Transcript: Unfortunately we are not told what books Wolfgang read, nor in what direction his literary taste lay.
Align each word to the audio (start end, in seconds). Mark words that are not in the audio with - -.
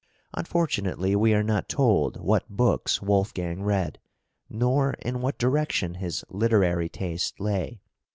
Unfortunately 0.33 1.15
we 1.15 1.31
are 1.35 1.43
not 1.43 1.69
told 1.69 2.19
what 2.19 2.49
books 2.49 3.03
Wolfgang 3.03 3.61
read, 3.61 3.99
nor 4.49 4.93
in 5.03 5.21
what 5.21 5.37
direction 5.37 5.93
his 5.93 6.23
literary 6.27 6.89
taste 6.89 7.39
lay. 7.39 7.81